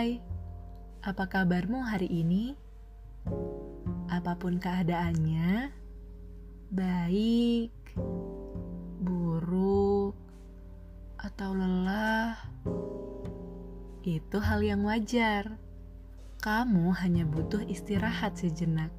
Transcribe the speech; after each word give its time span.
Hai, 0.00 0.16
apa 1.04 1.28
kabarmu 1.28 1.84
hari 1.84 2.08
ini? 2.08 2.56
Apa 4.08 4.32
pun 4.40 4.56
keadaannya, 4.56 5.76
baik, 6.72 7.68
buruk, 9.04 10.16
atau 11.20 11.52
lelah, 11.52 12.32
itu 14.00 14.40
hal 14.40 14.64
yang 14.64 14.88
wajar. 14.88 15.60
Kamu 16.40 16.96
hanya 16.96 17.28
butuh 17.28 17.60
istirahat 17.68 18.40
sejenak. 18.40 18.96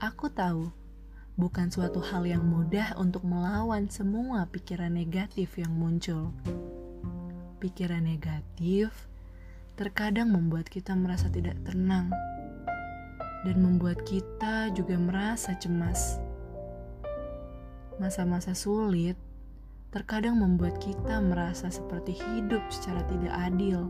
Aku 0.00 0.32
tahu, 0.32 0.72
bukan 1.36 1.68
suatu 1.68 2.00
hal 2.00 2.24
yang 2.24 2.40
mudah 2.40 2.96
untuk 2.96 3.20
melawan 3.20 3.84
semua 3.92 4.48
pikiran 4.48 4.96
negatif 4.96 5.60
yang 5.60 5.76
muncul 5.76 6.32
pikiran 7.58 8.06
negatif 8.06 9.07
terkadang 9.78 10.34
membuat 10.34 10.66
kita 10.66 10.90
merasa 10.98 11.30
tidak 11.30 11.54
tenang 11.62 12.10
dan 13.46 13.56
membuat 13.62 14.02
kita 14.02 14.74
juga 14.74 14.98
merasa 14.98 15.54
cemas. 15.54 16.18
Masa-masa 18.02 18.58
sulit 18.58 19.14
terkadang 19.94 20.42
membuat 20.42 20.82
kita 20.82 21.22
merasa 21.22 21.70
seperti 21.70 22.18
hidup 22.18 22.58
secara 22.74 23.06
tidak 23.06 23.30
adil. 23.30 23.86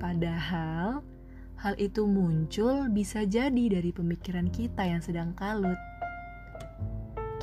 Padahal, 0.00 1.04
hal 1.60 1.76
itu 1.76 2.08
muncul 2.08 2.88
bisa 2.88 3.28
jadi 3.28 3.76
dari 3.76 3.92
pemikiran 3.92 4.48
kita 4.48 4.88
yang 4.88 5.04
sedang 5.04 5.36
kalut. 5.36 5.76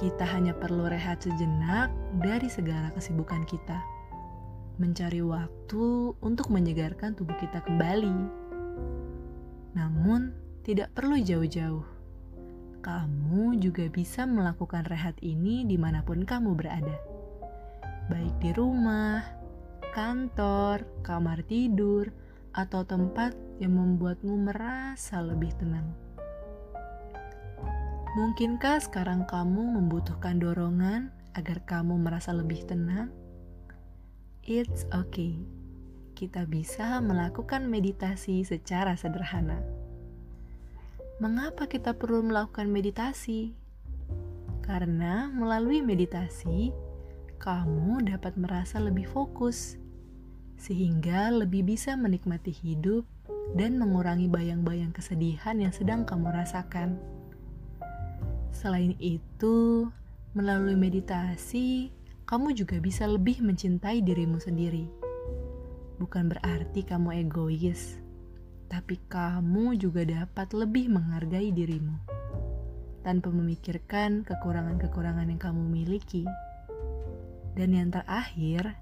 Kita 0.01 0.25
hanya 0.25 0.57
perlu 0.57 0.89
rehat 0.89 1.21
sejenak 1.21 1.93
dari 2.17 2.49
segala 2.49 2.89
kesibukan 2.89 3.45
kita 3.45 4.00
mencari 4.81 5.21
waktu 5.21 6.17
untuk 6.17 6.49
menyegarkan 6.49 7.13
tubuh 7.13 7.37
kita 7.37 7.61
kembali. 7.61 8.17
Namun, 9.77 10.33
tidak 10.65 10.89
perlu 10.97 11.21
jauh-jauh. 11.21 11.85
Kamu 12.81 13.61
juga 13.61 13.85
bisa 13.93 14.25
melakukan 14.25 14.89
rehat 14.89 15.13
ini 15.21 15.61
di 15.69 15.77
mana 15.77 16.01
pun 16.01 16.25
kamu 16.25 16.57
berada. 16.57 16.97
Baik 18.09 18.33
di 18.41 18.49
rumah, 18.57 19.21
kantor, 19.93 20.81
kamar 21.05 21.45
tidur, 21.45 22.09
atau 22.51 22.81
tempat 22.81 23.37
yang 23.61 23.77
membuatmu 23.77 24.33
merasa 24.49 25.21
lebih 25.21 25.53
tenang. 25.61 25.87
Mungkinkah 28.11 28.81
sekarang 28.83 29.23
kamu 29.29 29.79
membutuhkan 29.79 30.41
dorongan 30.41 31.15
agar 31.31 31.63
kamu 31.63 31.95
merasa 31.95 32.35
lebih 32.35 32.65
tenang? 32.67 33.20
It's 34.41 34.89
okay. 34.89 35.37
Kita 36.17 36.49
bisa 36.49 36.97
melakukan 36.97 37.69
meditasi 37.69 38.41
secara 38.41 38.97
sederhana. 38.97 39.61
Mengapa 41.21 41.69
kita 41.69 41.93
perlu 41.93 42.25
melakukan 42.25 42.65
meditasi? 42.65 43.53
Karena 44.65 45.29
melalui 45.29 45.85
meditasi, 45.85 46.73
kamu 47.37 48.09
dapat 48.09 48.33
merasa 48.33 48.81
lebih 48.81 49.05
fokus, 49.13 49.77
sehingga 50.57 51.29
lebih 51.29 51.77
bisa 51.77 51.93
menikmati 51.93 52.49
hidup 52.49 53.05
dan 53.53 53.77
mengurangi 53.77 54.25
bayang-bayang 54.25 54.89
kesedihan 54.89 55.61
yang 55.61 55.69
sedang 55.69 56.01
kamu 56.01 56.33
rasakan. 56.33 56.97
Selain 58.49 58.97
itu, 58.97 59.85
melalui 60.33 60.73
meditasi, 60.73 61.93
kamu 62.31 62.55
juga 62.55 62.79
bisa 62.79 63.03
lebih 63.11 63.43
mencintai 63.43 63.99
dirimu 63.99 64.39
sendiri. 64.39 64.87
Bukan 65.99 66.31
berarti 66.31 66.87
kamu 66.87 67.27
egois, 67.27 67.99
tapi 68.71 69.03
kamu 69.11 69.75
juga 69.75 70.07
dapat 70.07 70.55
lebih 70.55 70.95
menghargai 70.95 71.51
dirimu 71.51 71.99
tanpa 73.03 73.35
memikirkan 73.35 74.23
kekurangan-kekurangan 74.23 75.27
yang 75.27 75.43
kamu 75.43 75.59
miliki. 75.59 76.23
Dan 77.51 77.75
yang 77.75 77.91
terakhir, 77.91 78.79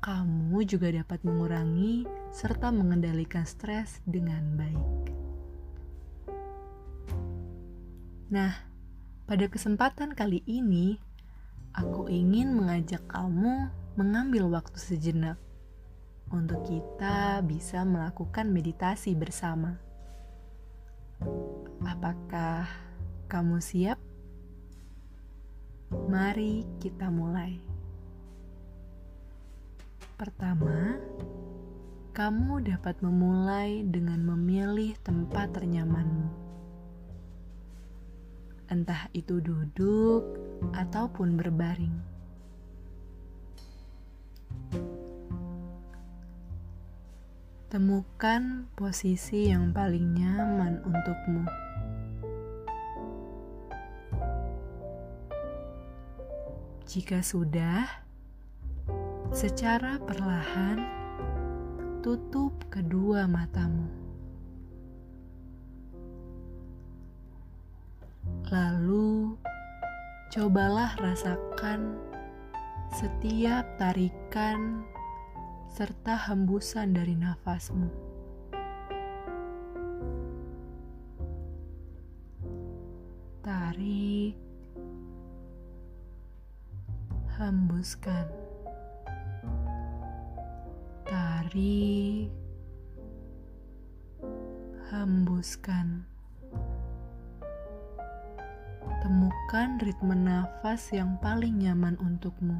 kamu 0.00 0.64
juga 0.64 0.88
dapat 0.88 1.20
mengurangi 1.20 2.08
serta 2.32 2.72
mengendalikan 2.72 3.44
stres 3.44 4.00
dengan 4.08 4.56
baik. 4.56 5.04
Nah, 8.32 8.56
pada 9.28 9.44
kesempatan 9.52 10.16
kali 10.16 10.40
ini, 10.48 10.96
aku 11.76 12.08
ingin 12.08 12.56
mengajak 12.56 13.04
kamu 13.04 13.68
mengambil 14.00 14.48
waktu 14.48 14.80
sejenak 14.80 15.36
untuk 16.32 16.64
kita 16.64 17.44
bisa 17.44 17.84
melakukan 17.84 18.48
meditasi 18.48 19.12
bersama. 19.12 19.76
Apakah 21.84 22.64
kamu 23.28 23.60
siap? 23.60 24.00
Mari 25.92 26.64
kita 26.80 27.12
mulai. 27.12 27.60
Pertama, 30.16 30.96
kamu 32.16 32.64
dapat 32.64 33.04
memulai 33.04 33.84
dengan 33.84 34.24
memilih 34.24 34.96
tempat 35.04 35.52
ternyamanmu 35.52 36.45
entah 38.66 39.06
itu 39.14 39.38
duduk 39.38 40.26
ataupun 40.74 41.38
berbaring. 41.38 41.96
Temukan 47.66 48.70
posisi 48.78 49.50
yang 49.50 49.74
paling 49.74 50.14
nyaman 50.14 50.80
untukmu. 50.86 51.44
Jika 56.86 57.20
sudah, 57.20 57.82
secara 59.34 59.98
perlahan 59.98 60.78
tutup 62.00 62.54
kedua 62.70 63.26
matamu. 63.26 64.05
Lalu, 68.46 69.34
cobalah 70.30 70.94
rasakan 71.02 71.98
setiap 72.94 73.66
tarikan 73.74 74.86
serta 75.66 76.14
hembusan 76.30 76.94
dari 76.94 77.18
nafasmu. 77.18 77.90
Tarik, 83.42 84.38
hembuskan, 87.34 88.30
tarik, 91.02 92.30
hembuskan. 94.94 96.15
Temukan 99.06 99.78
ritme 99.78 100.18
nafas 100.18 100.90
yang 100.90 101.14
paling 101.22 101.62
nyaman 101.62 101.94
untukmu. 102.02 102.58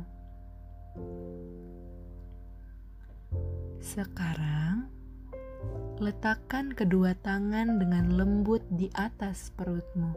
Sekarang, 3.83 4.87
letakkan 5.99 6.71
kedua 6.71 7.19
tangan 7.19 7.83
dengan 7.83 8.15
lembut 8.15 8.62
di 8.71 8.87
atas 8.95 9.51
perutmu. 9.59 10.15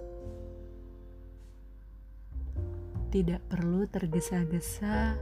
Tidak 3.10 3.50
perlu 3.50 3.90
tergesa-gesa, 3.90 5.18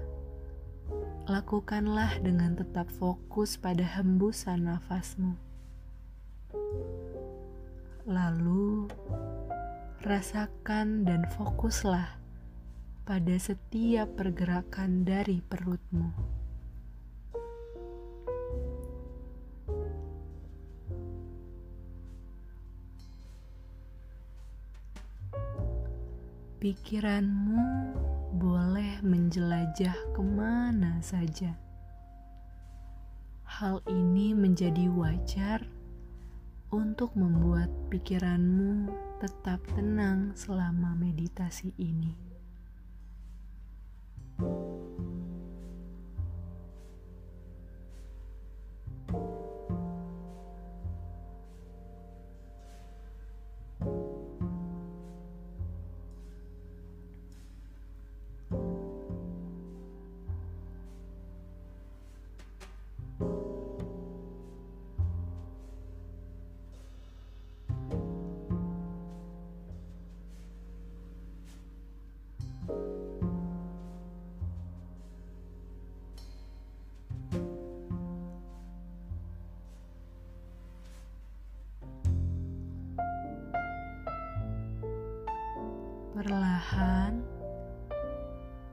lakukanlah 1.24 2.20
dengan 2.20 2.60
tetap 2.60 2.92
fokus 2.92 3.56
pada 3.56 3.88
hembusan 3.96 4.68
nafasmu. 4.68 5.40
Lalu, 8.04 8.92
rasakan 10.08 11.04
dan 11.04 11.28
fokuslah 11.36 12.16
pada 13.04 13.36
setiap 13.36 14.08
pergerakan 14.16 15.04
dari 15.04 15.44
perutmu. 15.44 16.16
Pikiranmu 26.64 27.68
boleh 28.40 29.04
menjelajah 29.04 30.16
ke 30.16 30.22
mana 30.24 31.04
saja. 31.04 31.52
Hal 33.44 33.84
ini 33.92 34.32
menjadi 34.32 34.88
wajar 34.88 35.68
untuk 36.72 37.12
membuat 37.20 37.68
pikiranmu 37.92 39.07
tetap 39.18 39.58
tenang 39.74 40.38
selama 40.38 40.94
meditasi 40.94 41.74
ini. 41.82 42.14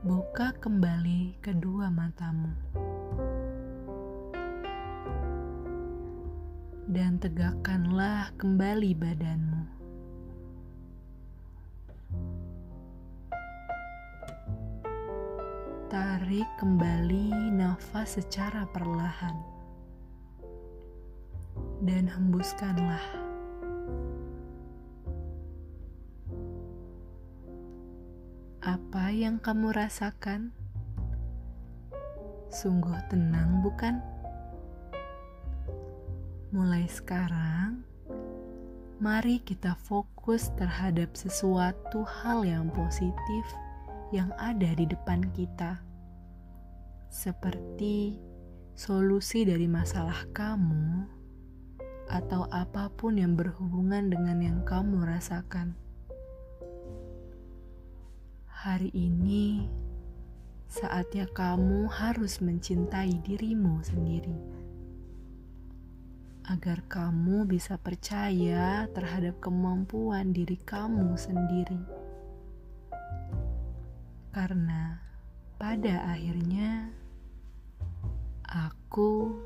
Buka 0.04 0.52
kembali 0.60 1.40
kedua 1.40 1.88
matamu. 1.88 2.52
Dan 6.84 7.16
tegakkanlah 7.16 8.28
kembali 8.36 8.92
badanmu. 8.92 9.64
Tarik 15.88 16.48
kembali 16.60 17.48
nafas 17.56 18.20
secara 18.20 18.68
perlahan. 18.76 19.40
Dan 21.80 22.12
hembuskanlah. 22.12 23.23
Apa 28.64 29.12
yang 29.12 29.44
kamu 29.44 29.76
rasakan? 29.76 30.48
Sungguh 32.48 32.96
tenang, 33.12 33.60
bukan? 33.60 34.00
Mulai 36.48 36.88
sekarang, 36.88 37.84
mari 39.04 39.44
kita 39.44 39.76
fokus 39.84 40.48
terhadap 40.56 41.12
sesuatu 41.12 42.08
hal 42.08 42.40
yang 42.48 42.72
positif 42.72 43.44
yang 44.16 44.32
ada 44.40 44.72
di 44.72 44.88
depan 44.88 45.28
kita, 45.36 45.84
seperti 47.12 48.16
solusi 48.72 49.44
dari 49.44 49.68
masalah 49.68 50.24
kamu 50.32 51.04
atau 52.08 52.48
apa 52.48 52.88
pun 52.96 53.20
yang 53.20 53.36
berhubungan 53.36 54.08
dengan 54.08 54.40
yang 54.40 54.64
kamu 54.64 55.04
rasakan. 55.04 55.83
Hari 58.64 58.88
ini 58.96 59.60
saatnya 60.72 61.28
kamu 61.28 61.84
harus 61.84 62.40
mencintai 62.40 63.20
dirimu 63.20 63.84
sendiri, 63.84 64.40
agar 66.48 66.80
kamu 66.88 67.44
bisa 67.44 67.76
percaya 67.76 68.88
terhadap 68.96 69.36
kemampuan 69.44 70.32
diri 70.32 70.56
kamu 70.64 71.12
sendiri, 71.12 71.76
karena 74.32 74.96
pada 75.60 76.16
akhirnya 76.16 76.88
aku, 78.48 79.44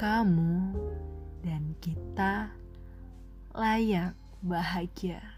kamu, 0.00 0.72
dan 1.44 1.76
kita 1.84 2.48
layak 3.52 4.16
bahagia. 4.40 5.33